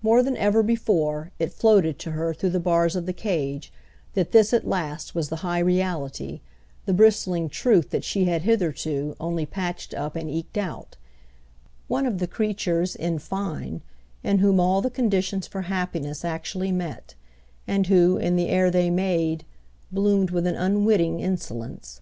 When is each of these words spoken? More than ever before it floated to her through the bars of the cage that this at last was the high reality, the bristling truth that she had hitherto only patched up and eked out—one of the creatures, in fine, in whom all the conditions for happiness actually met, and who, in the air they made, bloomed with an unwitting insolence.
More 0.00 0.22
than 0.22 0.36
ever 0.36 0.62
before 0.62 1.32
it 1.40 1.52
floated 1.52 1.98
to 1.98 2.12
her 2.12 2.32
through 2.32 2.50
the 2.50 2.60
bars 2.60 2.94
of 2.94 3.04
the 3.04 3.12
cage 3.12 3.72
that 4.14 4.30
this 4.30 4.52
at 4.54 4.64
last 4.64 5.12
was 5.12 5.28
the 5.28 5.42
high 5.42 5.58
reality, 5.58 6.40
the 6.84 6.92
bristling 6.94 7.48
truth 7.48 7.90
that 7.90 8.04
she 8.04 8.26
had 8.26 8.42
hitherto 8.42 9.16
only 9.18 9.44
patched 9.44 9.92
up 9.92 10.14
and 10.14 10.30
eked 10.30 10.56
out—one 10.56 12.06
of 12.06 12.18
the 12.18 12.28
creatures, 12.28 12.94
in 12.94 13.18
fine, 13.18 13.82
in 14.22 14.38
whom 14.38 14.60
all 14.60 14.80
the 14.80 14.88
conditions 14.88 15.48
for 15.48 15.62
happiness 15.62 16.24
actually 16.24 16.70
met, 16.70 17.16
and 17.66 17.88
who, 17.88 18.16
in 18.18 18.36
the 18.36 18.46
air 18.48 18.70
they 18.70 18.88
made, 18.88 19.44
bloomed 19.90 20.30
with 20.30 20.46
an 20.46 20.54
unwitting 20.54 21.18
insolence. 21.18 22.00